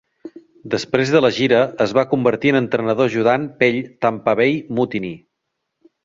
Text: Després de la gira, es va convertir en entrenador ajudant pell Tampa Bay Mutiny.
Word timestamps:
Després 0.73 1.09
de 1.15 1.19
la 1.25 1.29
gira, 1.39 1.59
es 1.85 1.91
va 1.97 2.05
convertir 2.13 2.51
en 2.53 2.57
entrenador 2.59 3.11
ajudant 3.11 3.45
pell 3.59 3.77
Tampa 4.07 4.33
Bay 4.41 4.57
Mutiny. 4.79 5.13